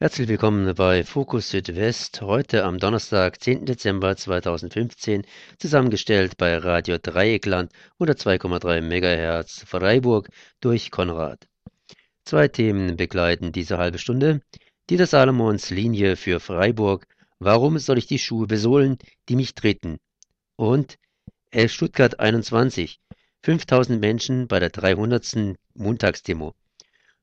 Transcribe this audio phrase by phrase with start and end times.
[0.00, 3.66] Herzlich willkommen bei Fokus Südwest, heute am Donnerstag, 10.
[3.66, 5.26] Dezember 2015,
[5.58, 10.28] zusammengestellt bei Radio Dreieckland 102,3 MHz Freiburg
[10.60, 11.48] durch Konrad.
[12.24, 14.40] Zwei Themen begleiten diese halbe Stunde.
[14.88, 17.04] Dieter Salomons Linie für Freiburg,
[17.40, 19.98] warum soll ich die Schuhe besohlen, die mich treten?
[20.54, 20.96] Und
[21.50, 23.00] El Stuttgart 21,
[23.42, 25.56] 5000 Menschen bei der 300.
[25.74, 26.54] Montagsdemo.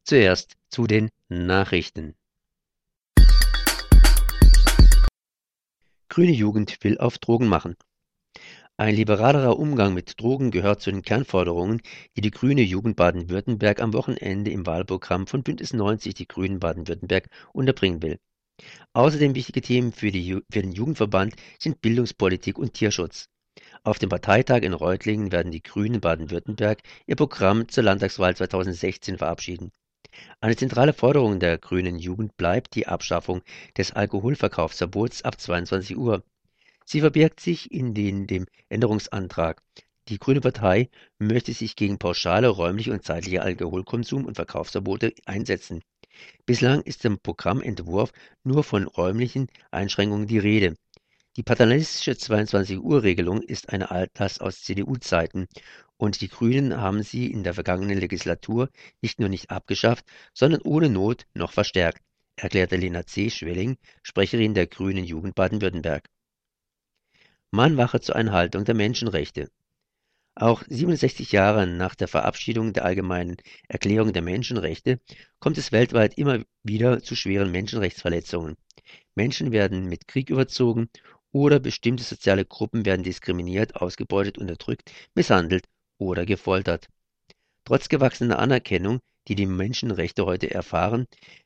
[0.03, 2.15] Zuerst zu den Nachrichten.
[6.15, 7.75] Grüne Jugend will auf Drogen machen.
[8.77, 11.81] Ein liberalerer Umgang mit Drogen gehört zu den Kernforderungen,
[12.15, 17.27] die die Grüne Jugend Baden-Württemberg am Wochenende im Wahlprogramm von Bündnis 90 Die Grünen Baden-Württemberg
[17.51, 18.17] unterbringen will.
[18.93, 23.27] Außerdem wichtige Themen für, die, für den Jugendverband sind Bildungspolitik und Tierschutz.
[23.83, 29.73] Auf dem Parteitag in Reutlingen werden die Grünen Baden-Württemberg ihr Programm zur Landtagswahl 2016 verabschieden.
[30.41, 33.41] Eine zentrale Forderung der Grünen Jugend bleibt die Abschaffung
[33.77, 36.23] des Alkoholverkaufsverbots ab 22 Uhr.
[36.85, 39.61] Sie verbirgt sich in den, dem Änderungsantrag.
[40.07, 45.81] Die Grüne Partei möchte sich gegen pauschale räumliche und zeitliche Alkoholkonsum und Verkaufsverbote einsetzen.
[46.45, 48.11] Bislang ist im Programmentwurf
[48.43, 50.75] nur von räumlichen Einschränkungen die Rede.
[51.37, 55.47] Die paternalistische 22-Uhr-Regelung ist eine Altlast aus CDU-Zeiten
[55.97, 58.69] und die Grünen haben sie in der vergangenen Legislatur
[59.01, 62.01] nicht nur nicht abgeschafft, sondern ohne Not noch verstärkt,
[62.35, 63.29] erklärte Lena C.
[63.29, 66.09] Schwelling, Sprecherin der Grünen Jugend Baden-Württemberg.
[67.51, 69.49] Mahnwache zur Einhaltung der Menschenrechte.
[70.37, 73.37] Auch 67 Jahre nach der Verabschiedung der Allgemeinen
[73.69, 74.99] Erklärung der Menschenrechte
[75.39, 78.57] kommt es weltweit immer wieder zu schweren Menschenrechtsverletzungen.
[79.15, 80.89] Menschen werden mit Krieg überzogen
[81.31, 86.87] oder bestimmte soziale Gruppen werden diskriminiert, ausgebeutet, unterdrückt, misshandelt oder gefoltert.
[87.63, 91.05] Trotz gewachsener Anerkennung, die die Menschenrechte heute erfahren,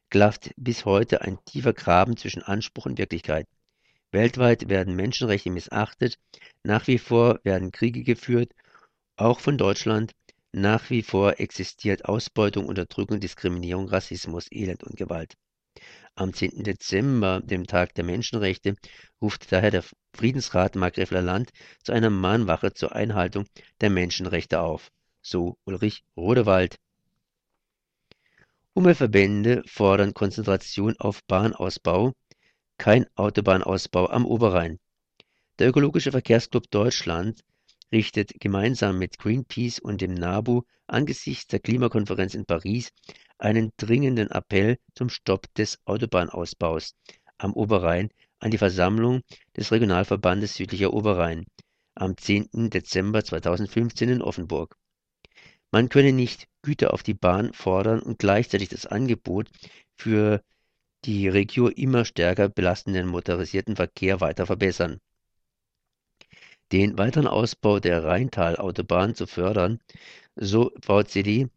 [0.10, 3.48] klafft bis heute ein tiefer Graben zwischen Anspruch und Wirklichkeit.
[4.12, 6.18] Weltweit werden Menschenrechte missachtet,
[6.64, 8.54] nach wie vor werden Kriege geführt,
[9.18, 10.14] auch von Deutschland,
[10.52, 15.36] nach wie vor existiert Ausbeutung, Unterdrückung, Diskriminierung, Rassismus, Elend und Gewalt.
[16.20, 16.66] Am 10.
[16.66, 18.76] Dezember, dem Tag der Menschenrechte,
[19.22, 23.46] ruft daher der Friedensrat Markgräfler Land zu einer Mahnwache zur Einhaltung
[23.80, 24.92] der Menschenrechte auf,
[25.22, 26.76] so Ulrich Rodewald.
[28.74, 32.12] Umweltverbände fordern Konzentration auf Bahnausbau,
[32.78, 34.78] kein Autobahnausbau am Oberrhein.
[35.58, 37.46] Der Ökologische Verkehrsclub Deutschland
[37.94, 42.92] richtet gemeinsam mit Greenpeace und dem NABU angesichts der Klimakonferenz in Paris
[43.40, 46.96] einen dringenden Appell zum Stopp des Autobahnausbaus
[47.38, 49.22] am Oberrhein an die Versammlung
[49.58, 51.46] des Regionalverbandes Südlicher Oberrhein
[51.96, 52.70] am 10.
[52.70, 54.78] Dezember 2015 in Offenburg.
[55.72, 59.50] Man könne nicht Güter auf die Bahn fordern und gleichzeitig das Angebot
[59.96, 60.44] für
[61.06, 65.00] die Regio immer stärker belastenden motorisierten Verkehr weiter verbessern.
[66.72, 69.80] Den weiteren Ausbau der Rheintalautobahn zu fördern,
[70.36, 71.48] so VCD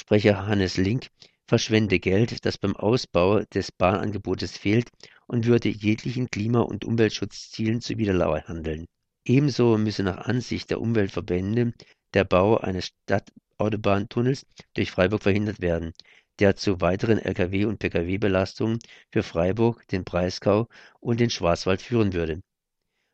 [0.00, 1.08] Sprecher Hannes Link
[1.48, 4.90] verschwende Geld, das beim Ausbau des Bahnangebotes fehlt
[5.26, 8.86] und würde jeglichen Klima- und Umweltschutzzielen zuwiderhandeln.
[9.24, 11.72] Ebenso müsse nach Ansicht der Umweltverbände
[12.14, 15.92] der Bau eines Stadtautobahntunnels durch Freiburg verhindert werden,
[16.38, 18.78] der zu weiteren Lkw- und Pkw-Belastungen
[19.12, 20.68] für Freiburg, den Breisgau
[21.00, 22.40] und den Schwarzwald führen würde.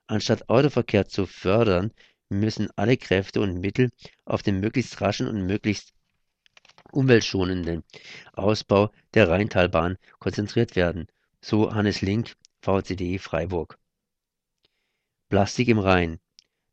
[0.07, 1.93] Anstatt Autoverkehr zu fördern,
[2.29, 3.89] müssen alle Kräfte und Mittel
[4.27, 5.94] auf den möglichst raschen und möglichst
[6.95, 7.83] umweltschonenden
[8.33, 11.09] Ausbau der Rheintalbahn konzentriert werden,
[11.41, 13.79] so Hannes Link, VCD Freiburg.
[15.29, 16.21] Plastik im Rhein.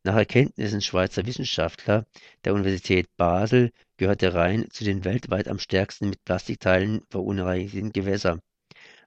[0.03, 2.06] Nach Erkenntnissen Schweizer Wissenschaftler
[2.44, 8.41] der Universität Basel gehört der Rhein zu den weltweit am stärksten mit Plastikteilen verunreinigten Gewässern.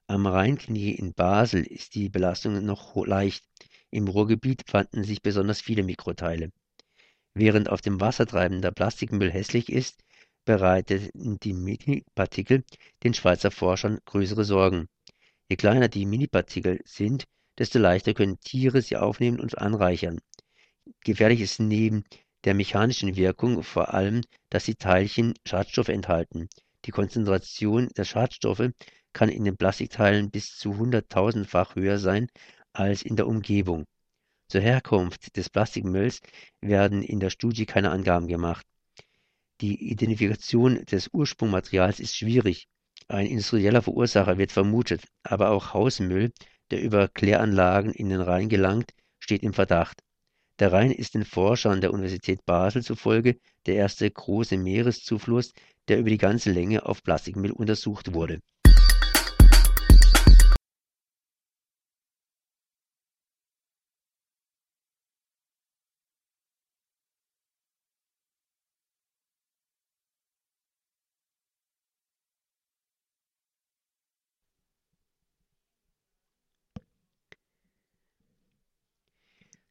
[0.07, 3.45] Am Rheinknie in Basel ist die Belastung noch leicht.
[3.91, 6.51] Im Ruhrgebiet fanden sich besonders viele Mikroteile.
[7.33, 10.05] Während auf dem Wasser treibender Plastikmüll hässlich ist,
[10.45, 12.65] bereiteten die Minipartikel
[13.03, 14.89] den Schweizer Forschern größere Sorgen.
[15.49, 17.25] Je kleiner die Minipartikel sind,
[17.59, 20.21] desto leichter können Tiere sie aufnehmen und anreichern.
[21.05, 22.05] Gefährlich ist neben
[22.45, 26.49] der mechanischen Wirkung vor allem, dass die Teilchen Schadstoffe enthalten.
[26.85, 28.71] Die Konzentration der Schadstoffe
[29.13, 32.29] kann in den Plastikteilen bis zu hunderttausendfach höher sein
[32.73, 33.87] als in der Umgebung.
[34.49, 36.21] Zur Herkunft des Plastikmülls
[36.61, 38.67] werden in der Studie keine Angaben gemacht.
[39.61, 42.69] Die Identifikation des Ursprungsmaterials ist schwierig.
[43.09, 46.33] Ein industrieller Verursacher wird vermutet, aber auch Hausmüll,
[46.71, 50.03] der über Kläranlagen in den Rhein gelangt, steht im Verdacht.
[50.59, 55.53] Der Rhein ist den Forschern der Universität Basel zufolge der erste große Meereszufluss,
[55.89, 58.41] der über die ganze Länge auf Plastikmüll untersucht wurde.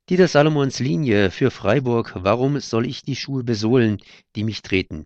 [0.10, 4.00] Dieter Salomons Linie für Freiburg Warum soll ich die Schuhe besohlen,
[4.36, 5.06] die mich treten?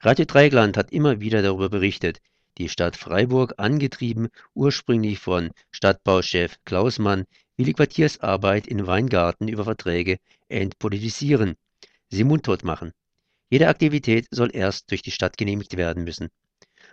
[0.00, 2.20] Radio Dreigland hat immer wieder darüber berichtet.
[2.58, 9.62] Die Stadt Freiburg, angetrieben ursprünglich von Stadtbauchef Klaus Mann, will die Quartiersarbeit in Weingarten über
[9.62, 10.18] Verträge
[10.48, 11.54] entpolitisieren,
[12.08, 12.90] sie mundtot machen.
[13.48, 16.30] Jede Aktivität soll erst durch die Stadt genehmigt werden müssen.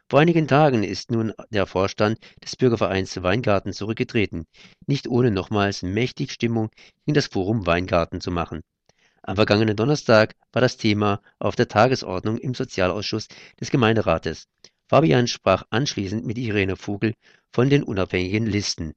[0.09, 4.47] Vor einigen Tagen ist nun der Vorstand des Bürgervereins Weingarten zurückgetreten,
[4.88, 6.71] nicht ohne nochmals mächtig Stimmung
[7.06, 8.61] in das Forum Weingarten zu machen.
[9.21, 13.27] Am vergangenen Donnerstag war das Thema auf der Tagesordnung im Sozialausschuss
[13.61, 14.47] des Gemeinderates.
[14.88, 17.13] Fabian sprach anschließend mit Irene Vogel
[17.51, 18.95] von den unabhängigen Listen.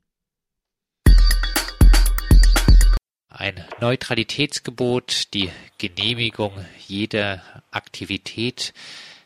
[3.28, 6.52] Ein Neutralitätsgebot, die Genehmigung
[6.86, 8.72] jeder Aktivität,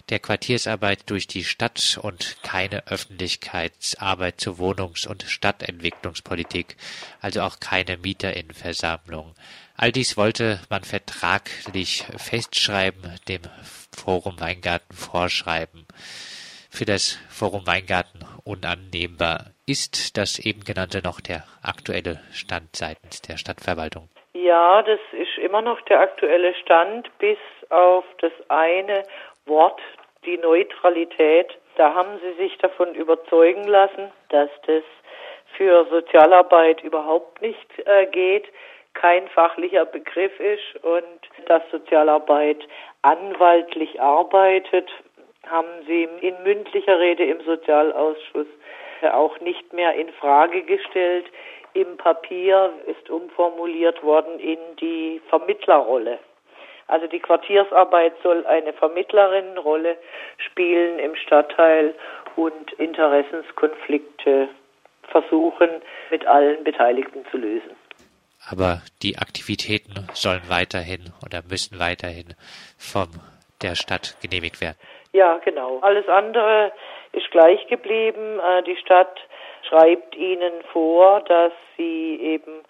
[0.08, 6.76] der Quartiersarbeit durch die Stadt und keine Öffentlichkeitsarbeit zur Wohnungs- und Stadtentwicklungspolitik,
[7.20, 9.35] also auch keine Mieterinnenversammlung.
[9.76, 13.43] All dies wollte man vertraglich festschreiben, dem
[13.94, 15.87] Forum Weingarten vorschreiben.
[16.70, 19.53] Für das Forum Weingarten unannehmbar.
[19.67, 24.08] Ist das eben genannte noch der aktuelle Stand seitens der Stadtverwaltung?
[24.35, 27.38] Ja, das ist immer noch der aktuelle Stand, bis
[27.70, 29.03] auf das eine
[29.47, 29.81] Wort,
[30.26, 31.56] die Neutralität.
[31.76, 34.82] Da haben Sie sich davon überzeugen lassen, dass das
[35.56, 38.44] für Sozialarbeit überhaupt nicht äh, geht,
[38.94, 42.67] kein fachlicher Begriff ist und dass Sozialarbeit
[43.02, 44.90] anwaltlich arbeitet,
[45.46, 48.46] haben Sie in mündlicher Rede im Sozialausschuss
[49.12, 51.26] auch nicht mehr in Frage gestellt.
[51.75, 56.19] Im Papier ist umformuliert worden in die Vermittlerrolle.
[56.88, 59.96] Also die Quartiersarbeit soll eine Vermittlerinnenrolle
[60.38, 61.94] spielen im Stadtteil
[62.36, 64.48] und Interessenskonflikte
[65.08, 65.68] versuchen,
[66.10, 67.70] mit allen Beteiligten zu lösen.
[68.48, 72.34] Aber die Aktivitäten sollen weiterhin oder müssen weiterhin
[72.78, 73.08] von
[73.62, 74.76] der Stadt genehmigt werden.
[75.12, 75.80] Ja, genau.
[75.80, 76.72] Alles andere
[77.12, 78.38] ist gleich geblieben.
[78.38, 79.18] Äh, die Stadt
[79.68, 82.62] schreibt ihnen vor, dass sie eben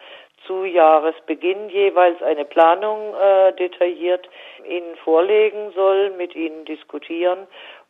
[0.46, 4.28] zu Jahresbeginn jeweils eine Planung äh, detailliert
[4.69, 7.46] Ihnen vorlegen soll, mit Ihnen diskutieren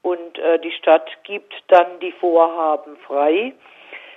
[0.07, 3.53] und äh, die Stadt gibt dann die Vorhaben frei.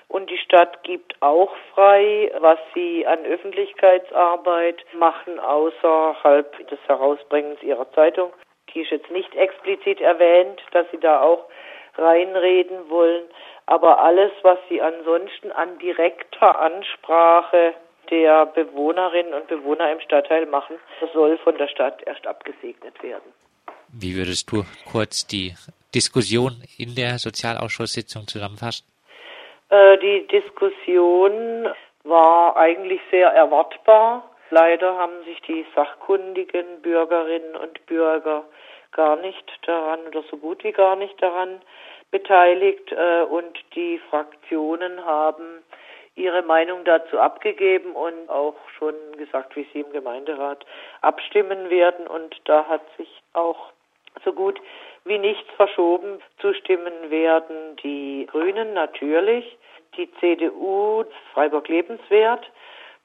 [0.07, 7.92] Und die Stadt gibt auch frei, was sie an Öffentlichkeitsarbeit machen, außerhalb des Herausbringens ihrer
[7.94, 8.31] Zeitung.
[8.74, 11.45] Die ist jetzt nicht explizit erwähnt, dass sie da auch
[11.95, 13.24] reinreden wollen.
[13.68, 17.73] Aber alles, was sie ansonsten an direkter Ansprache
[18.09, 20.78] der Bewohnerinnen und Bewohner im Stadtteil machen,
[21.13, 23.33] soll von der Stadt erst abgesegnet werden.
[23.92, 25.54] Wie würdest du kurz die
[25.94, 28.85] Diskussion in der Sozialausschusssitzung zusammenfassen?
[29.69, 31.68] Äh, die Diskussion
[32.04, 34.30] war eigentlich sehr erwartbar.
[34.51, 38.44] Leider haben sich die sachkundigen Bürgerinnen und Bürger
[38.92, 41.61] gar nicht daran oder so gut wie gar nicht daran
[42.11, 45.63] beteiligt äh, und die Fraktionen haben
[46.19, 50.66] ihre Meinung dazu abgegeben und auch schon gesagt, wie sie im Gemeinderat
[51.02, 52.07] abstimmen werden.
[52.07, 53.71] Und da hat sich auch
[54.23, 54.59] so gut
[55.06, 56.21] wie nichts verschoben.
[56.40, 59.57] Zustimmen werden die Grünen natürlich,
[59.97, 62.49] die CDU, Freiburg Lebenswert.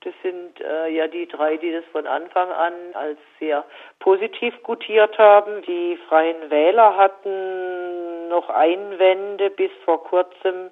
[0.01, 3.65] Das sind äh, ja die drei, die das von Anfang an als sehr
[4.01, 5.63] positiv gutiert haben.
[5.63, 10.71] Die Freien Wähler hatten noch Einwände bis vor kurzem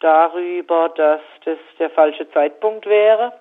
[0.00, 3.32] darüber, dass das der falsche Zeitpunkt wäre.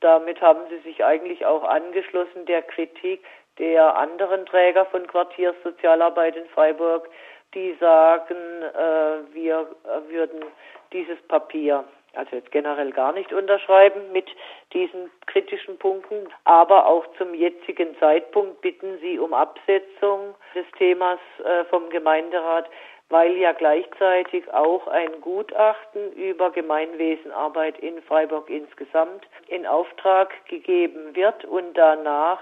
[0.00, 3.24] Damit haben sie sich eigentlich auch angeschlossen der Kritik
[3.58, 7.08] der anderen Träger von Quartierssozialarbeit in Freiburg,
[7.54, 9.66] die sagen, äh, wir
[10.08, 10.44] würden
[10.92, 11.84] dieses Papier
[12.14, 14.26] also jetzt generell gar nicht unterschreiben mit
[14.72, 21.64] diesen kritischen Punkten, aber auch zum jetzigen Zeitpunkt bitten sie um Absetzung des Themas äh,
[21.66, 22.68] vom Gemeinderat,
[23.10, 31.44] weil ja gleichzeitig auch ein Gutachten über Gemeinwesenarbeit in Freiburg insgesamt in Auftrag gegeben wird
[31.44, 32.40] und danach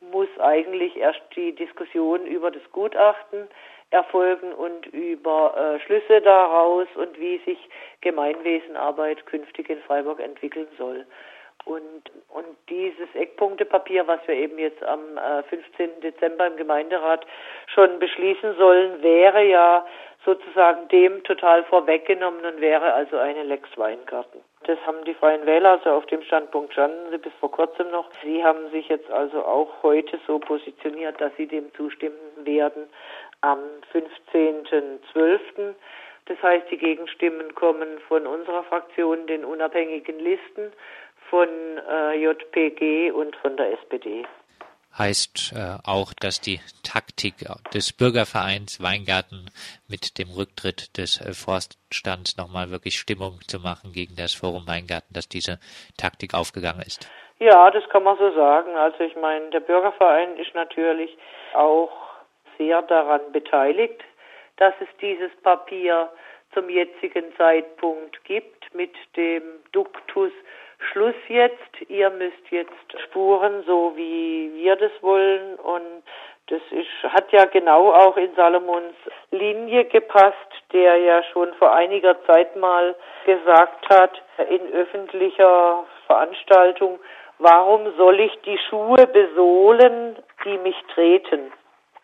[0.00, 3.48] muss eigentlich erst die Diskussion über das Gutachten
[3.90, 7.58] erfolgen und über äh, Schlüsse daraus und wie sich
[8.00, 11.06] Gemeinwesenarbeit künftig in Freiburg entwickeln soll.
[11.64, 16.00] Und, und dieses Eckpunktepapier, was wir eben jetzt am äh, 15.
[16.00, 17.26] Dezember im Gemeinderat
[17.66, 19.86] schon beschließen sollen, wäre ja
[20.24, 24.40] sozusagen dem total vorweggenommen und wäre also eine Lex Weingarten.
[24.64, 28.10] Das haben die Freien Wähler also auf dem Standpunkt standen sie bis vor kurzem noch.
[28.22, 32.88] Sie haben sich jetzt also auch heute so positioniert, dass sie dem zustimmen werden
[33.40, 33.58] am
[33.92, 35.74] 15.12.
[36.26, 40.72] Das heißt, die Gegenstimmen kommen von unserer Fraktion, den unabhängigen Listen,
[41.30, 44.26] von äh, JPG und von der SPD.
[44.98, 47.34] Heißt äh, auch, dass die Taktik
[47.72, 49.46] des Bürgervereins Weingarten
[49.88, 55.14] mit dem Rücktritt des äh, Forststands nochmal wirklich Stimmung zu machen gegen das Forum Weingarten,
[55.14, 55.60] dass diese
[55.96, 57.08] Taktik aufgegangen ist.
[57.38, 58.76] Ja, das kann man so sagen.
[58.76, 61.16] Also ich meine, der Bürgerverein ist natürlich
[61.54, 61.90] auch
[62.58, 64.02] sehr daran beteiligt,
[64.56, 66.10] dass es dieses Papier
[66.52, 70.32] zum jetzigen Zeitpunkt gibt mit dem Duktus
[70.90, 76.02] Schluss jetzt, ihr müsst jetzt spuren, so wie wir das wollen und
[76.48, 78.94] das ist, hat ja genau auch in Salomons
[79.30, 80.34] Linie gepasst,
[80.72, 86.98] der ja schon vor einiger Zeit mal gesagt hat, in öffentlicher Veranstaltung,
[87.38, 91.52] warum soll ich die Schuhe besohlen, die mich treten?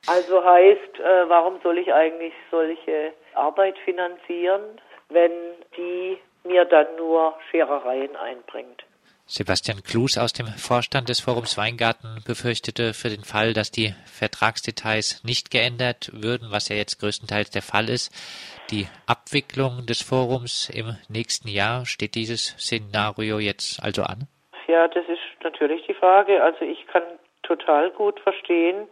[0.06, 4.62] Also heißt, äh, warum soll ich eigentlich solche Arbeit finanzieren,
[5.09, 5.33] wenn
[5.76, 8.84] die mir dann nur Scherereien einbringt?
[9.28, 15.24] Sebastian Klus aus dem Vorstand des Forums Weingarten befürchtete für den Fall, dass die Vertragsdetails
[15.24, 18.14] nicht geändert würden, was ja jetzt größtenteils der Fall ist,
[18.70, 21.86] die Abwicklung des Forums im nächsten Jahr.
[21.86, 24.28] Steht dieses Szenario jetzt also an?
[24.68, 26.40] Ja, das ist natürlich die Frage.
[26.44, 27.02] Also ich kann
[27.42, 28.86] total gut verstehen,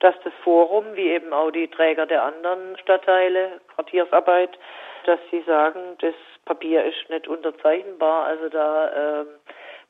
[0.00, 4.58] dass das Forum, wie eben auch die Träger der anderen Stadtteile, Quartiersarbeit,
[5.06, 9.26] dass sie sagen, das Papier ist nicht unterzeichnbar, also da ähm,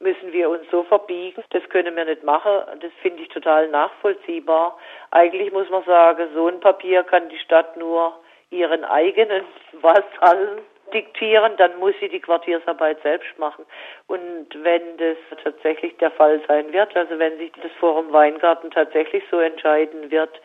[0.00, 2.50] müssen wir uns so verbiegen, das können wir nicht machen.
[2.80, 4.78] Das finde ich total nachvollziehbar.
[5.10, 8.18] Eigentlich muss man sagen, so ein Papier kann die Stadt nur
[8.50, 9.44] ihren eigenen
[9.80, 13.64] Vasallen diktieren, dann muss sie die Quartiersarbeit selbst machen.
[14.08, 19.22] Und wenn das tatsächlich der Fall sein wird, also wenn sich das Forum Weingarten tatsächlich
[19.30, 20.40] so entscheiden wird,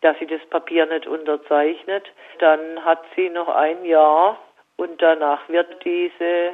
[0.00, 4.38] dass sie das Papier nicht unterzeichnet, dann hat sie noch ein Jahr
[4.76, 6.52] und danach wird diese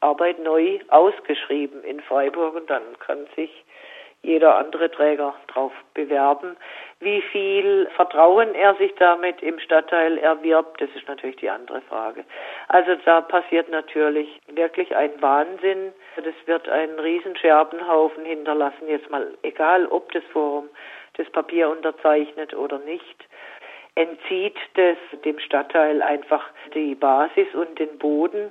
[0.00, 3.50] Arbeit neu ausgeschrieben in Freiburg und dann kann sich
[4.22, 6.56] jeder andere Träger darauf bewerben.
[7.00, 12.24] Wie viel Vertrauen er sich damit im Stadtteil erwirbt, das ist natürlich die andere Frage.
[12.68, 15.92] Also da passiert natürlich wirklich ein Wahnsinn.
[16.16, 20.68] Das wird einen riesen Scherbenhaufen hinterlassen, jetzt mal egal, ob das Forum
[21.14, 23.26] das Papier unterzeichnet oder nicht
[23.94, 28.50] entzieht das dem Stadtteil einfach die Basis und den Boden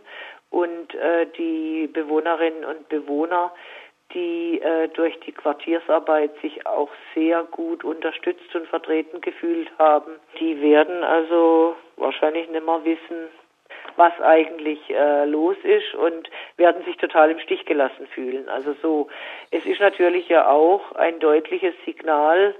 [0.49, 3.51] und äh, die Bewohnerinnen und Bewohner
[4.13, 10.13] die äh, durch die Quartiersarbeit sich auch sehr gut unterstützt und vertreten gefühlt haben.
[10.39, 13.29] Die werden also wahrscheinlich nicht mehr wissen,
[13.95, 18.49] was eigentlich äh, los ist und werden sich total im Stich gelassen fühlen.
[18.49, 19.07] Also so,
[19.51, 22.55] es ist natürlich ja auch ein deutliches Signal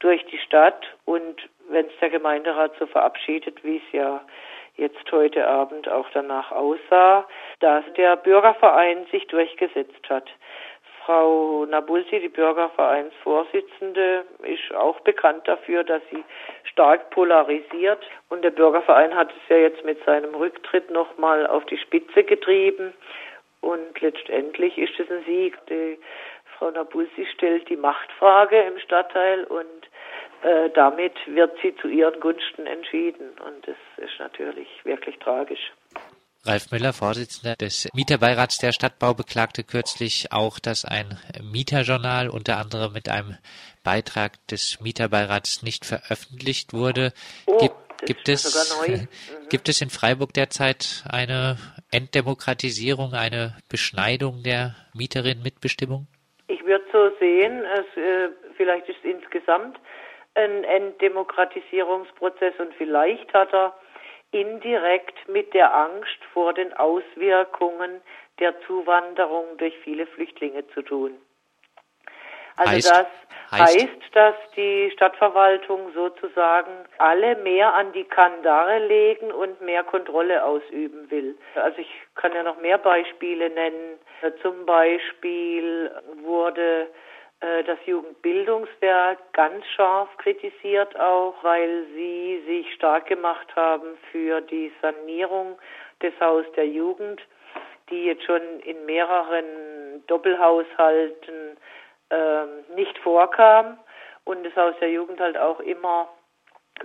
[0.00, 4.20] durch die Stadt und wenn es der Gemeinderat so verabschiedet, wie es ja
[4.76, 7.26] jetzt heute Abend auch danach aussah,
[7.60, 10.28] dass der Bürgerverein sich durchgesetzt hat.
[11.04, 16.22] Frau Nabulsi, die Bürgervereinsvorsitzende, ist auch bekannt dafür, dass sie
[16.64, 18.06] stark polarisiert.
[18.28, 22.92] Und der Bürgerverein hat es ja jetzt mit seinem Rücktritt nochmal auf die Spitze getrieben.
[23.60, 25.58] Und letztendlich ist es ein Sieg.
[25.68, 25.98] Die
[26.56, 29.89] Frau Nabulsi stellt die Machtfrage im Stadtteil und
[30.42, 33.30] äh, damit wird sie zu ihren Gunsten entschieden.
[33.46, 35.72] Und das ist natürlich wirklich tragisch.
[36.46, 42.94] Ralf Müller, Vorsitzender des Mieterbeirats der Stadtbau, beklagte kürzlich auch, dass ein Mieterjournal unter anderem
[42.94, 43.36] mit einem
[43.84, 47.12] Beitrag des Mieterbeirats nicht veröffentlicht wurde.
[47.44, 49.08] Oh, gibt, gibt es, mhm.
[49.50, 51.58] gibt es in Freiburg derzeit eine
[51.92, 56.06] Entdemokratisierung, eine Beschneidung der Mieterinnenmitbestimmung?
[56.48, 59.78] Ich würde so sehen, es, äh, vielleicht ist insgesamt
[60.34, 63.74] ein Entdemokratisierungsprozess und vielleicht hat er
[64.30, 68.00] indirekt mit der Angst vor den Auswirkungen
[68.38, 71.20] der Zuwanderung durch viele Flüchtlinge zu tun.
[72.56, 73.06] Also heißt, das
[73.50, 80.44] heißt, heißt, dass die Stadtverwaltung sozusagen alle mehr an die Kandare legen und mehr Kontrolle
[80.44, 81.38] ausüben will.
[81.54, 83.98] Also ich kann ja noch mehr Beispiele nennen.
[84.42, 85.90] Zum Beispiel
[86.22, 86.88] wurde
[87.40, 95.58] das Jugendbildungswerk ganz scharf kritisiert auch, weil sie sich stark gemacht haben für die Sanierung
[96.02, 97.20] des Haus der Jugend,
[97.88, 101.56] die jetzt schon in mehreren Doppelhaushalten
[102.10, 103.78] ähm, nicht vorkam
[104.24, 106.08] und das Haus der Jugend halt auch immer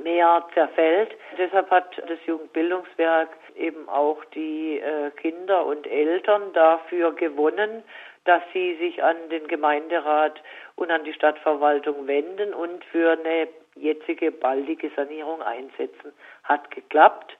[0.01, 1.15] mehr zerfällt.
[1.38, 7.83] Deshalb hat das Jugendbildungswerk eben auch die äh, Kinder und Eltern dafür gewonnen,
[8.25, 10.41] dass sie sich an den Gemeinderat
[10.75, 16.13] und an die Stadtverwaltung wenden und für eine jetzige baldige Sanierung einsetzen.
[16.44, 17.38] Hat geklappt,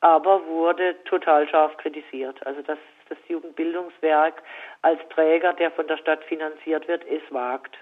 [0.00, 2.44] aber wurde total scharf kritisiert.
[2.46, 2.78] Also dass
[3.08, 4.42] das Jugendbildungswerk
[4.82, 7.76] als Träger, der von der Stadt finanziert wird, es wagt.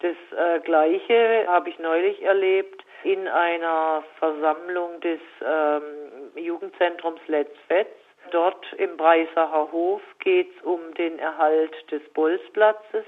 [0.00, 5.82] Das äh, Gleiche habe ich neulich erlebt in einer Versammlung des ähm,
[6.34, 7.88] Jugendzentrums Letzfetz.
[8.30, 13.04] Dort im Breisacher Hof geht es um den Erhalt des Bolzplatzes.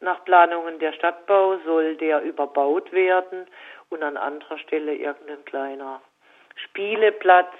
[0.00, 3.46] Nach Planungen der Stadtbau soll der überbaut werden
[3.90, 6.00] und an anderer Stelle irgendein kleiner
[6.56, 7.52] Spieleplatz,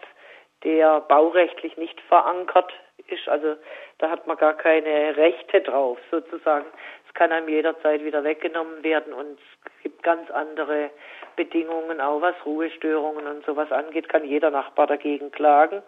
[0.65, 2.73] der baurechtlich nicht verankert
[3.09, 3.29] ist.
[3.29, 3.57] Also
[3.99, 6.67] da hat man gar keine Rechte drauf sozusagen.
[7.07, 10.91] Es kann einem jederzeit wieder weggenommen werden und es gibt ganz andere
[11.37, 15.83] Bedingungen, auch was Ruhestörungen und sowas angeht, kann jeder Nachbar dagegen klagen.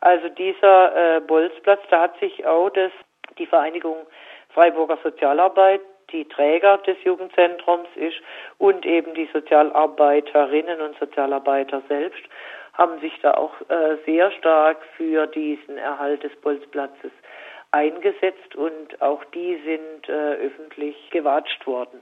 [0.00, 2.92] Also dieser äh, Bolzplatz, da hat sich auch das,
[3.38, 4.06] die Vereinigung
[4.54, 5.80] Freiburger Sozialarbeit,
[6.10, 8.16] die Träger des Jugendzentrums ist
[8.58, 12.22] und eben die Sozialarbeiterinnen und Sozialarbeiter selbst
[12.74, 17.12] haben sich da auch äh, sehr stark für diesen Erhalt des Bolzplatzes
[17.72, 22.00] eingesetzt und auch die sind äh, öffentlich gewatscht worden.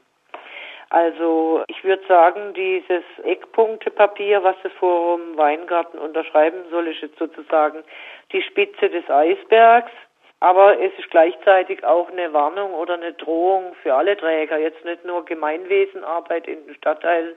[0.91, 7.85] Also ich würde sagen, dieses Eckpunktepapier, was das Forum Weingarten unterschreiben soll, ist jetzt sozusagen
[8.33, 9.93] die Spitze des Eisbergs.
[10.41, 15.05] Aber es ist gleichzeitig auch eine Warnung oder eine Drohung für alle Träger, jetzt nicht
[15.05, 17.35] nur Gemeinwesenarbeit in den Stadtteilen,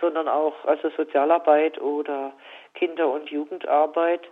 [0.00, 2.32] sondern auch also Sozialarbeit oder
[2.74, 4.28] Kinder- und Jugendarbeit,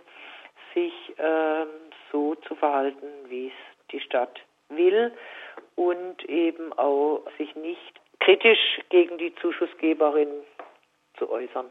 [0.75, 1.67] sich ähm,
[2.11, 5.11] so zu verhalten, wie es die Stadt will
[5.75, 10.29] und eben auch sich nicht kritisch gegen die Zuschussgeberin
[11.17, 11.69] zu äußern.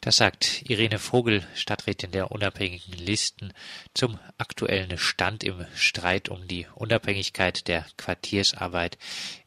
[0.00, 3.52] Das sagt Irene Vogel, Stadträtin der unabhängigen Listen,
[3.94, 8.96] zum aktuellen Stand im Streit um die Unabhängigkeit der Quartiersarbeit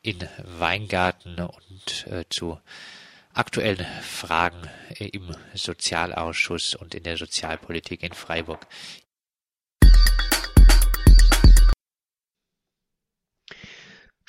[0.02, 2.60] in Weingarten und äh, zu
[3.34, 4.62] aktuellen Fragen
[5.00, 8.68] im Sozialausschuss und in der Sozialpolitik in Freiburg.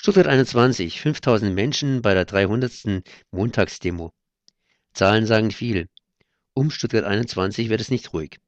[0.04, 3.04] Stuttgart 21, 5000 Menschen bei der 300.
[3.30, 4.10] Montagsdemo.
[4.92, 5.86] Zahlen sagen viel.
[6.54, 8.40] Um Stuttgart 21 wird es nicht ruhig.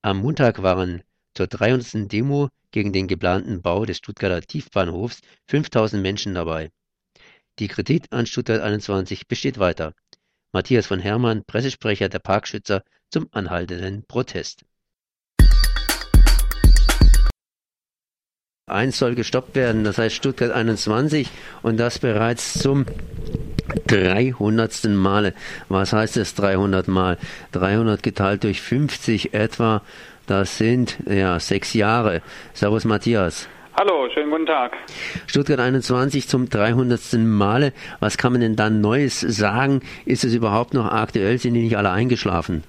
[0.00, 1.02] Am Montag waren
[1.34, 2.12] zur 300.
[2.12, 6.70] Demo gegen den geplanten Bau des Stuttgarter Tiefbahnhofs 5000 Menschen dabei.
[7.58, 9.92] Die Kritik an Stuttgart 21 besteht weiter.
[10.52, 14.64] Matthias von Hermann, Pressesprecher der Parkschützer zum anhaltenden Protest.
[18.70, 21.28] Eins soll gestoppt werden, das heißt Stuttgart 21
[21.62, 22.86] und das bereits zum
[23.86, 24.84] 300.
[24.84, 25.34] Male.
[25.68, 27.18] Was heißt das 300 Mal?
[27.52, 29.82] 300 geteilt durch 50 etwa,
[30.26, 32.22] das sind ja sechs Jahre.
[32.54, 33.48] Servus Matthias.
[33.78, 34.76] Hallo, schönen guten Tag.
[35.26, 37.14] Stuttgart 21 zum 300.
[37.14, 37.72] Male.
[37.98, 39.80] Was kann man denn dann Neues sagen?
[40.04, 41.38] Ist es überhaupt noch aktuell?
[41.38, 42.62] Sind die nicht alle eingeschlafen?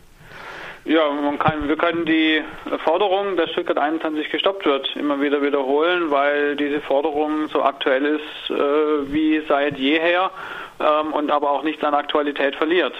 [0.84, 2.42] Ja, man kann, wir können die
[2.84, 8.50] Forderung, dass Stuttgart 21 gestoppt wird, immer wieder wiederholen, weil diese Forderung so aktuell ist
[8.50, 10.32] äh, wie seit jeher
[10.80, 12.94] ähm, und aber auch nichts an Aktualität verliert.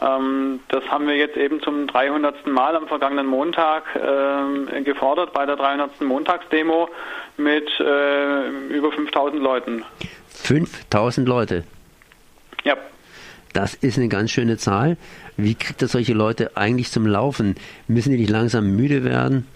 [0.00, 2.46] Ähm, das haben wir jetzt eben zum 300.
[2.46, 6.00] Mal am vergangenen Montag äh, gefordert bei der 300.
[6.02, 6.88] Montagsdemo
[7.36, 9.84] mit äh, über 5000 Leuten.
[10.28, 11.64] 5000 Leute?
[12.64, 12.76] Ja.
[13.52, 14.96] Das ist eine ganz schöne Zahl.
[15.36, 17.56] Wie kriegt das solche Leute eigentlich zum Laufen?
[17.88, 19.46] Müssen die nicht langsam müde werden?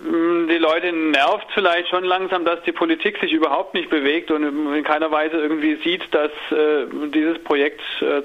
[0.00, 4.44] Mm, die Leute nervt vielleicht schon langsam, dass die Politik sich überhaupt nicht bewegt und
[4.74, 8.22] in keiner Weise irgendwie sieht, dass äh, dieses Projekt äh,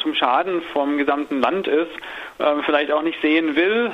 [0.00, 1.90] zum Schaden vom gesamten Land ist,
[2.38, 3.92] äh, vielleicht auch nicht sehen will,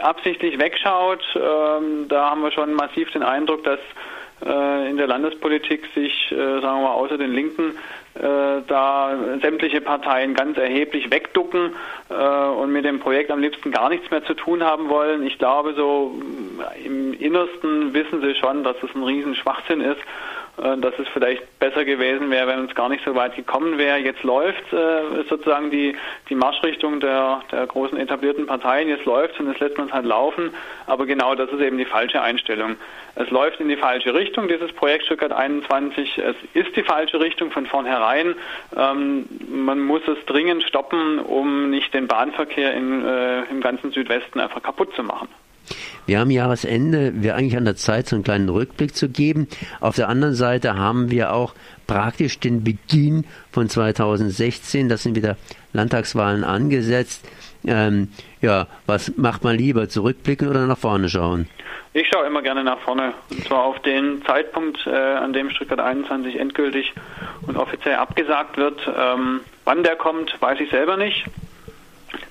[0.00, 1.24] absichtlich wegschaut.
[1.34, 3.80] Ähm, da haben wir schon massiv den Eindruck, dass
[4.42, 7.76] in der Landespolitik sich, äh, sagen wir mal, außer den Linken
[8.14, 8.20] äh,
[8.66, 11.74] da sämtliche Parteien ganz erheblich wegducken
[12.58, 15.26] und mit dem Projekt am liebsten gar nichts mehr zu tun haben wollen.
[15.26, 16.20] Ich glaube, so
[16.84, 21.84] im Innersten wissen sie schon, dass es ein Riesenschwachsinn ist äh, dass es vielleicht besser
[21.84, 23.98] gewesen wäre, wenn es gar nicht so weit gekommen wäre.
[23.98, 25.96] Jetzt läuft äh, sozusagen die,
[26.28, 30.04] die Marschrichtung der, der großen etablierten Parteien, jetzt läuft und jetzt lässt man es halt
[30.04, 30.50] laufen,
[30.86, 32.76] aber genau das ist eben die falsche Einstellung.
[33.14, 36.18] Es läuft in die falsche Richtung, dieses Projekt Stuttgart 21.
[36.18, 38.34] Es ist die falsche Richtung von vornherein.
[38.76, 44.40] Ähm, man muss es dringend stoppen, um nicht den Bahnverkehr in, äh, im ganzen Südwesten
[44.40, 45.28] einfach kaputt zu machen.
[46.06, 49.48] Wir haben Jahresende, wäre eigentlich an der Zeit, so einen kleinen Rückblick zu geben.
[49.80, 51.54] Auf der anderen Seite haben wir auch
[51.86, 54.88] praktisch den Beginn von 2016.
[54.88, 55.36] Das sind wieder
[55.72, 57.26] Landtagswahlen angesetzt.
[57.64, 58.08] Ähm,
[58.40, 61.48] ja, was macht man lieber, zurückblicken oder nach vorne schauen?
[61.94, 63.12] Ich schaue immer gerne nach vorne.
[63.30, 66.92] Und zwar auf den Zeitpunkt, äh, an dem Stuttgart 21 endgültig
[67.46, 68.80] und offiziell abgesagt wird.
[68.88, 71.26] Ähm, wann der kommt, weiß ich selber nicht.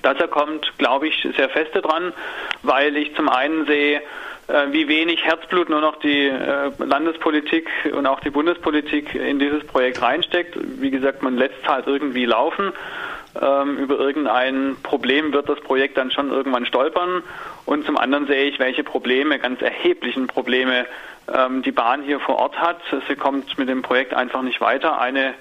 [0.02, 2.12] Dass er kommt, glaube ich sehr feste dran,
[2.62, 4.02] weil ich zum einen sehe,
[4.48, 9.64] äh, wie wenig Herzblut nur noch die äh, Landespolitik und auch die Bundespolitik in dieses
[9.66, 10.58] Projekt reinsteckt.
[10.80, 12.72] Wie gesagt, man lässt es halt irgendwie laufen.
[13.40, 17.22] Ähm, über irgendein Problem wird das Projekt dann schon irgendwann stolpern.
[17.64, 20.86] Und zum anderen sehe ich, welche Probleme, ganz erheblichen Probleme,
[21.32, 22.80] ähm, die Bahn hier vor Ort hat.
[23.08, 25.00] Sie kommt mit dem Projekt einfach nicht weiter.
[25.00, 25.34] Eine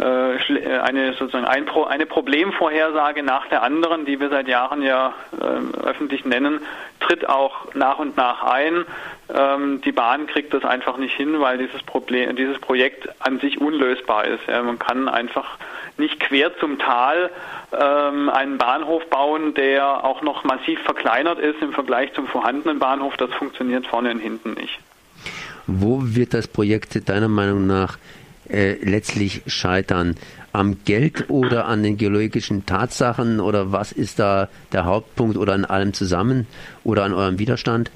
[0.00, 6.24] eine sozusagen ein eine Problemvorhersage nach der anderen, die wir seit Jahren ja äh, öffentlich
[6.24, 6.60] nennen,
[7.00, 8.84] tritt auch nach und nach ein.
[9.34, 13.60] Ähm, die Bahn kriegt das einfach nicht hin, weil dieses Problem, dieses Projekt an sich
[13.60, 14.46] unlösbar ist.
[14.46, 15.58] Ja, man kann einfach
[15.98, 17.30] nicht quer zum Tal
[17.78, 23.16] ähm, einen Bahnhof bauen, der auch noch massiv verkleinert ist im Vergleich zum vorhandenen Bahnhof.
[23.16, 24.78] Das funktioniert vorne und hinten nicht.
[25.66, 27.98] Wo wird das Projekt deiner Meinung nach
[28.52, 30.16] äh, letztlich scheitern?
[30.52, 35.64] Am Geld oder an den geologischen Tatsachen oder was ist da der Hauptpunkt oder an
[35.64, 36.46] allem zusammen
[36.84, 37.90] oder an eurem Widerstand?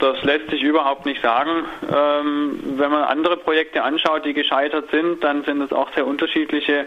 [0.00, 1.64] Das lässt sich überhaupt nicht sagen.
[1.82, 6.86] Ähm, wenn man andere Projekte anschaut, die gescheitert sind, dann sind es auch sehr unterschiedliche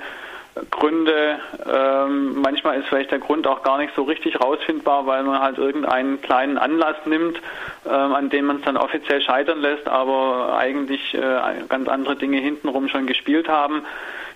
[0.70, 1.40] Gründe.
[1.66, 5.58] Ähm, manchmal ist vielleicht der Grund auch gar nicht so richtig rausfindbar, weil man halt
[5.58, 7.40] irgendeinen kleinen Anlass nimmt,
[7.86, 12.40] ähm, an dem man es dann offiziell scheitern lässt, aber eigentlich äh, ganz andere Dinge
[12.40, 13.84] hintenrum schon gespielt haben.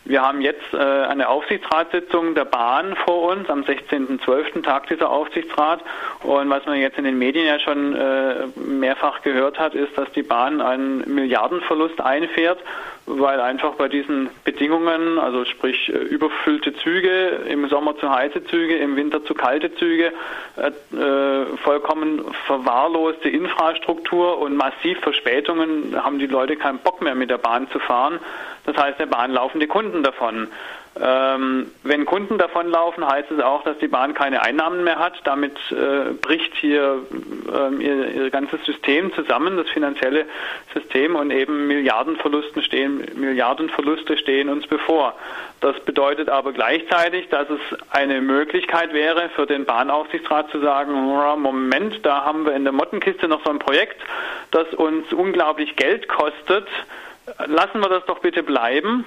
[0.07, 4.63] Wir haben jetzt äh, eine Aufsichtsratssitzung der Bahn vor uns am 16.12.
[4.63, 5.81] Tag dieser Aufsichtsrat.
[6.21, 10.11] Und was man jetzt in den Medien ja schon äh, mehrfach gehört hat, ist, dass
[10.11, 12.59] die Bahn einen Milliardenverlust einfährt,
[13.07, 18.77] weil einfach bei diesen Bedingungen, also sprich äh, überfüllte Züge, im Sommer zu heiße Züge,
[18.77, 20.11] im Winter zu kalte Züge,
[20.57, 27.29] äh, äh, vollkommen verwahrloste Infrastruktur und massiv Verspätungen haben die Leute keinen Bock mehr mit
[27.29, 28.19] der Bahn zu fahren.
[28.65, 30.47] Das heißt, der Bahn laufen die Kunden davon.
[30.97, 35.13] Ähm, wenn Kunden davonlaufen, heißt es auch, dass die Bahn keine Einnahmen mehr hat.
[35.25, 37.01] Damit äh, bricht hier
[37.51, 40.25] äh, ihr, ihr, ganzes System zusammen, das finanzielle
[40.73, 45.15] System, und eben Milliardenverluste stehen, Milliardenverluste stehen uns bevor.
[45.59, 52.05] Das bedeutet aber gleichzeitig, dass es eine Möglichkeit wäre für den Bahnaufsichtsrat zu sagen, Moment,
[52.05, 54.01] da haben wir in der Mottenkiste noch so ein Projekt,
[54.51, 56.67] das uns unglaublich Geld kostet
[57.47, 59.05] lassen wir das doch bitte bleiben,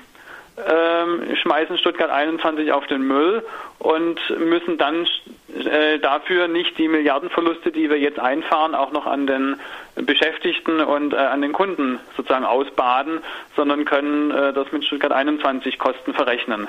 [0.66, 3.44] ähm, schmeißen Stuttgart 21 auf den Müll
[3.78, 5.06] und müssen dann
[5.54, 9.56] äh, dafür nicht die Milliardenverluste, die wir jetzt einfahren, auch noch an den
[9.94, 13.20] Beschäftigten und äh, an den Kunden sozusagen ausbaden,
[13.56, 16.68] sondern können äh, das mit Stuttgart 21 Kosten verrechnen.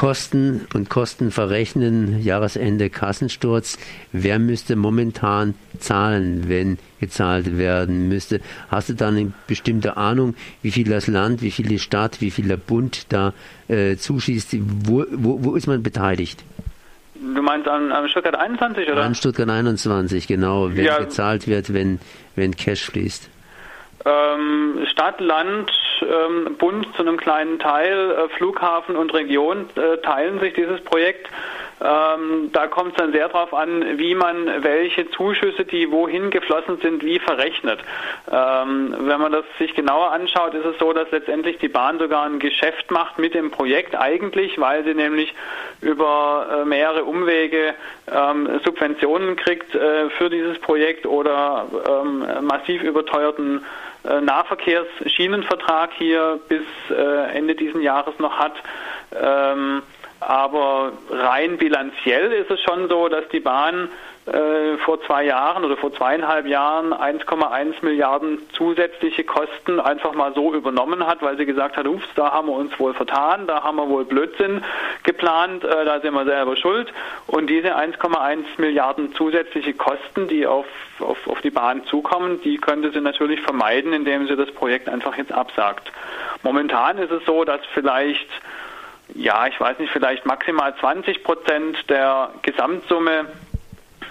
[0.00, 3.76] Kosten und Kosten verrechnen, Jahresende Kassensturz.
[4.12, 8.40] Wer müsste momentan zahlen, wenn gezahlt werden müsste?
[8.70, 12.30] Hast du da eine bestimmte Ahnung, wie viel das Land, wie viel die Stadt, wie
[12.30, 13.34] viel der Bund da
[13.68, 14.56] äh, zuschießt?
[14.86, 16.44] Wo, wo, wo ist man beteiligt?
[17.14, 19.02] Du meinst an, an, Stuttgart 21 oder?
[19.02, 20.70] An Stuttgart 21, genau.
[20.72, 20.98] Wer ja.
[20.98, 22.00] gezahlt wird, wenn,
[22.36, 23.28] wenn Cash fließt.
[24.06, 25.70] Ähm, Stadt, Land,
[26.02, 31.28] ähm, Bund zu einem kleinen Teil, äh, Flughafen und Region äh, teilen sich dieses Projekt.
[31.82, 36.78] Ähm, da kommt es dann sehr darauf an, wie man welche Zuschüsse, die wohin geflossen
[36.82, 37.80] sind, wie verrechnet.
[38.30, 42.24] Ähm, wenn man das sich genauer anschaut, ist es so, dass letztendlich die Bahn sogar
[42.24, 45.34] ein Geschäft macht mit dem Projekt eigentlich, weil sie nämlich
[45.80, 47.74] über äh, mehrere Umwege
[48.12, 53.64] ähm, Subventionen kriegt äh, für dieses Projekt oder ähm, massiv überteuerten
[54.04, 58.54] Nahverkehrsschienenvertrag hier bis äh, Ende dieses Jahres noch hat.
[59.14, 59.82] Ähm,
[60.20, 63.88] Aber rein bilanziell ist es schon so, dass die Bahn
[64.32, 70.54] äh, vor zwei Jahren oder vor zweieinhalb Jahren 1,1 Milliarden zusätzliche Kosten einfach mal so
[70.54, 73.76] übernommen hat, weil sie gesagt hat, ups, da haben wir uns wohl vertan, da haben
[73.76, 74.62] wir wohl Blödsinn
[75.02, 76.92] geplant, äh, da sind wir selber schuld.
[77.26, 80.66] Und diese 1,1 Milliarden zusätzliche Kosten, die auf,
[81.00, 85.16] auf, auf die Bahn zukommen, die könnte sie natürlich vermeiden, indem sie das Projekt einfach
[85.16, 85.90] jetzt absagt.
[86.44, 88.28] Momentan ist es so, dass vielleicht
[89.12, 93.26] ja, ich weiß nicht, vielleicht maximal 20 Prozent der Gesamtsumme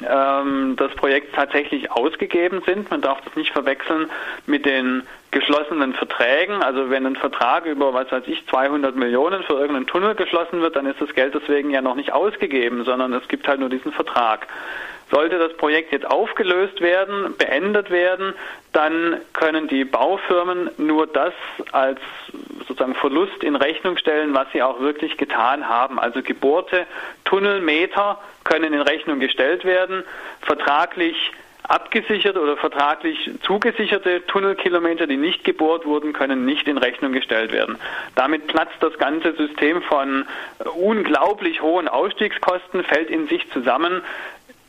[0.07, 2.89] ähm, des Projekts tatsächlich ausgegeben sind.
[2.91, 4.09] Man darf das nicht verwechseln
[4.45, 6.63] mit den geschlossenen Verträgen.
[6.63, 10.75] Also wenn ein Vertrag über, was weiß ich, 200 Millionen für irgendeinen Tunnel geschlossen wird,
[10.75, 13.91] dann ist das Geld deswegen ja noch nicht ausgegeben, sondern es gibt halt nur diesen
[13.91, 14.47] Vertrag.
[15.11, 18.33] Sollte das Projekt jetzt aufgelöst werden, beendet werden,
[18.73, 21.33] dann können die Baufirmen nur das
[21.71, 21.99] als
[22.69, 25.99] sozusagen Verlust in Rechnung stellen, was sie auch wirklich getan haben.
[25.99, 26.85] Also gebohrte
[27.25, 30.03] Tunnelmeter können in Rechnung gestellt werden.
[30.41, 37.51] Vertraglich abgesicherte oder vertraglich zugesicherte Tunnelkilometer, die nicht gebohrt wurden, können nicht in Rechnung gestellt
[37.51, 37.77] werden.
[38.15, 40.25] Damit platzt das ganze System von
[40.75, 44.01] unglaublich hohen Ausstiegskosten, fällt in sich zusammen.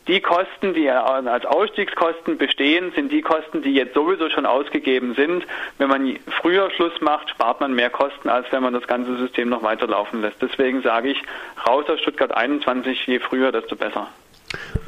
[0.09, 5.45] Die Kosten, die als Ausstiegskosten bestehen, sind die Kosten, die jetzt sowieso schon ausgegeben sind.
[5.79, 9.51] Wenn man früher Schluss macht, spart man mehr Kosten, als wenn man das ganze System
[9.51, 10.37] noch weiterlaufen lässt.
[10.41, 11.23] Deswegen sage ich,
[11.67, 14.09] raus aus Stuttgart 21, je früher, desto besser.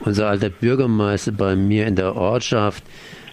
[0.01, 2.83] Unser alter Bürgermeister bei mir in der Ortschaft,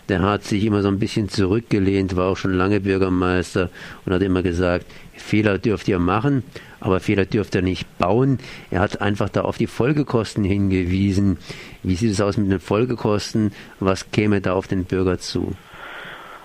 [0.10, 3.70] der hat sich immer so ein bisschen zurückgelehnt, war auch schon lange Bürgermeister
[4.06, 4.86] und hat immer gesagt,
[5.20, 6.44] Fehler dürft ihr machen,
[6.80, 8.40] aber Fehler dürft ihr nicht bauen.
[8.72, 11.38] Er hat einfach da auf die Folgekosten hingewiesen.
[11.84, 13.52] Wie sieht es aus mit den Folgekosten?
[13.80, 15.56] Was käme da auf den Bürger zu?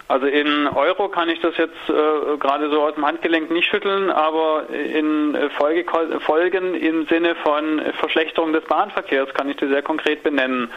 [0.06, 4.10] Also in Euro kann ich das jetzt äh, gerade so aus dem Handgelenk nicht schütteln,
[4.10, 5.86] aber in Folge,
[6.20, 10.70] Folgen im Sinne von Verschlechterung des Bahnverkehrs kann ich das sehr konkret benennen.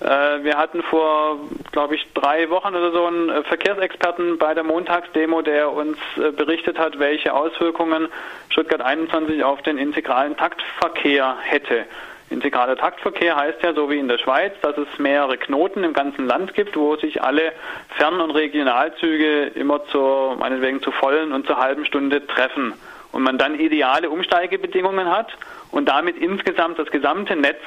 [0.00, 1.38] Äh, wir hatten vor,
[1.72, 6.78] glaube ich, drei Wochen oder so einen Verkehrsexperten bei der Montagsdemo, der uns äh, berichtet
[6.78, 8.08] hat, welche Auswirkungen
[8.50, 11.86] Stuttgart 21 auf den integralen Taktverkehr hätte.
[12.34, 16.26] Integraler Taktverkehr heißt ja, so wie in der Schweiz, dass es mehrere Knoten im ganzen
[16.26, 17.52] Land gibt, wo sich alle
[17.96, 22.74] Fern- und Regionalzüge immer zur, meinetwegen zur vollen und zur halben Stunde treffen.
[23.12, 25.28] Und man dann ideale Umsteigebedingungen hat
[25.70, 27.62] und damit insgesamt das gesamte Netz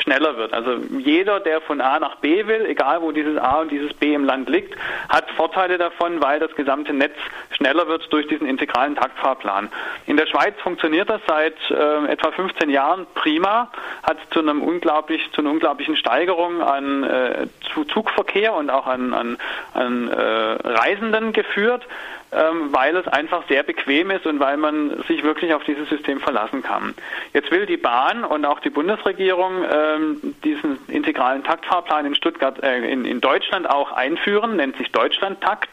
[0.00, 0.52] schneller wird.
[0.52, 4.14] Also jeder, der von A nach B will, egal wo dieses A und dieses B
[4.14, 4.74] im Land liegt,
[5.08, 7.16] hat Vorteile davon, weil das gesamte Netz
[7.52, 9.70] schneller wird durch diesen integralen Taktfahrplan.
[10.06, 13.70] In der Schweiz funktioniert das seit äh, etwa 15 Jahren prima,
[14.02, 17.46] hat zu einem unglaublich, zu einer unglaublichen Steigerung an äh,
[17.92, 19.38] Zugverkehr und auch an, an,
[19.74, 21.86] an äh, Reisenden geführt
[22.32, 26.62] weil es einfach sehr bequem ist und weil man sich wirklich auf dieses System verlassen
[26.62, 26.94] kann.
[27.32, 32.90] Jetzt will die Bahn und auch die Bundesregierung ähm, diesen integralen Taktfahrplan in Stuttgart, äh,
[32.90, 35.70] in, in Deutschland auch einführen, nennt sich Deutschlandtakt.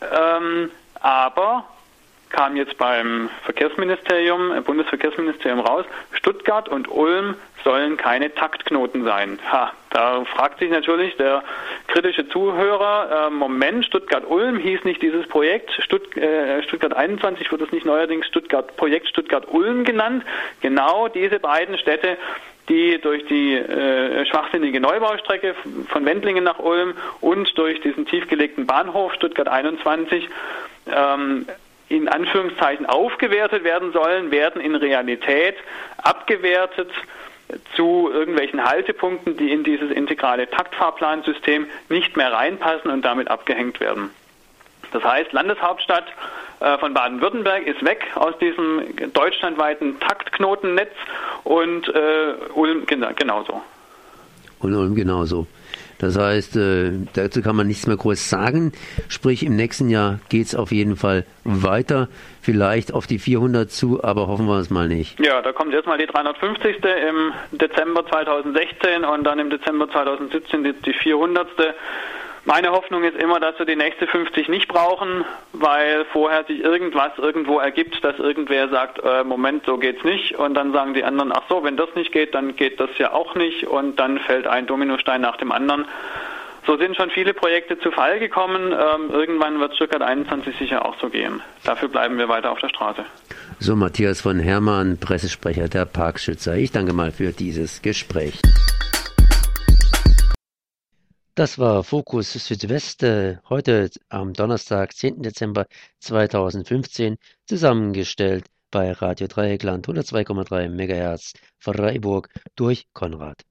[0.00, 1.64] Ähm, aber
[2.30, 7.34] kam jetzt beim Verkehrsministerium, äh, Bundesverkehrsministerium raus, Stuttgart und Ulm
[7.64, 9.38] sollen keine Taktknoten sein.
[9.50, 11.42] Ha, da fragt sich natürlich der
[11.88, 17.72] kritische Zuhörer, äh, Moment, Stuttgart-Ulm hieß nicht dieses Projekt, Stutt, äh, Stuttgart 21 wird es
[17.72, 20.24] nicht neuerdings Stuttgart, Projekt Stuttgart-Ulm genannt.
[20.60, 22.16] Genau diese beiden Städte
[22.68, 25.54] die durch die äh, schwachsinnige Neubaustrecke
[25.88, 30.28] von Wendlingen nach Ulm und durch diesen tiefgelegten Bahnhof Stuttgart 21
[30.88, 31.46] ähm,
[31.88, 35.56] in Anführungszeichen aufgewertet werden sollen, werden in Realität
[35.98, 36.90] abgewertet
[37.76, 44.10] zu irgendwelchen Haltepunkten, die in dieses integrale Taktfahrplansystem nicht mehr reinpassen und damit abgehängt werden.
[44.92, 46.06] Das heißt, Landeshauptstadt
[46.60, 50.92] äh, von Baden-Württemberg ist weg aus diesem deutschlandweiten Taktknotennetz
[51.44, 53.62] und äh, Ulm genauso.
[54.58, 55.46] Und Ulm genauso.
[55.98, 58.72] Das heißt, äh, dazu kann man nichts mehr groß sagen.
[59.08, 62.08] Sprich, im nächsten Jahr geht es auf jeden Fall weiter.
[62.42, 65.18] Vielleicht auf die 400 zu, aber hoffen wir es mal nicht.
[65.20, 66.76] Ja, da kommt erstmal die 350.
[67.08, 71.48] im Dezember 2016 und dann im Dezember 2017 die, die 400.
[72.46, 77.10] Meine Hoffnung ist immer, dass wir die nächste 50 nicht brauchen, weil vorher sich irgendwas
[77.18, 80.36] irgendwo ergibt, dass irgendwer sagt, äh, Moment, so geht's nicht.
[80.36, 83.12] Und dann sagen die anderen, ach so, wenn das nicht geht, dann geht das ja
[83.12, 83.66] auch nicht.
[83.66, 85.86] Und dann fällt ein Dominostein nach dem anderen.
[86.68, 88.72] So sind schon viele Projekte zu Fall gekommen.
[88.72, 91.42] Ähm, irgendwann wird Stuttgart 21 sicher auch so gehen.
[91.64, 93.04] Dafür bleiben wir weiter auf der Straße.
[93.58, 96.54] So, Matthias von Hermann, Pressesprecher der Parkschützer.
[96.54, 98.40] Ich danke mal für dieses Gespräch.
[101.36, 103.02] Das war Fokus Südwest
[103.50, 105.20] heute am Donnerstag, 10.
[105.20, 105.66] Dezember
[106.00, 113.42] 2015, zusammengestellt bei Radio Dreieckland 102,3 MHz Freiburg durch Konrad.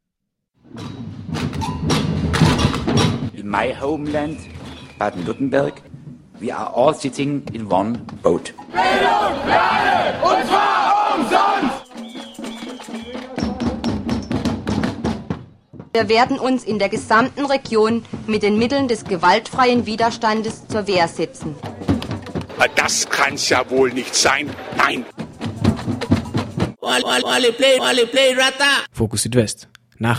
[3.34, 4.40] In my homeland,
[4.98, 5.84] Baden-Württemberg,
[6.40, 8.52] we are all sitting in one boat.
[8.72, 10.24] Bildung alle!
[10.24, 10.75] Und zwar
[15.96, 21.08] Wir werden uns in der gesamten Region mit den Mitteln des gewaltfreien Widerstandes zur Wehr
[21.08, 21.56] setzen.
[22.76, 24.50] Das kann's ja wohl nicht sein.
[24.76, 25.06] Nein.
[28.92, 29.70] Fokus Südwest.
[29.98, 30.14] Nachrichten